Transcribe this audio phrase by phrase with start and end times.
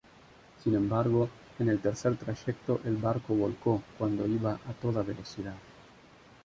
[0.63, 1.29] Sin embargo,
[1.59, 5.53] en el tercer trayecto el barco volcó cuando iba a toda velocidad.